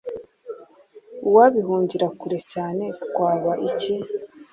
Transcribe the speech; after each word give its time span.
Uwabihungira 1.27 2.07
kure 2.19 2.39
cyane 2.53 2.83
twaba 3.05 3.51
iki 3.69 3.95